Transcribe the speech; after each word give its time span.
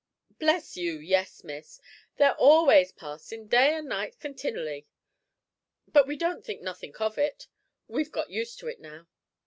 "Bless 0.39 0.75
you, 0.75 0.97
yes, 0.97 1.43
Miss; 1.43 1.79
they're 2.17 2.33
always 2.37 2.91
passin' 2.91 3.45
day 3.47 3.75
and 3.75 3.87
night 3.87 4.17
continooly; 4.19 4.87
but 5.87 6.07
we 6.07 6.15
don't 6.17 6.43
think 6.43 6.63
nothink 6.63 6.99
of 6.99 7.19
it. 7.19 7.45
We've 7.87 8.11
got 8.11 8.31
used 8.31 8.57
to 8.61 8.67
it 8.67 8.79
now." 8.79 9.05